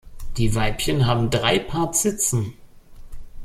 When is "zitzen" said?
1.91-2.53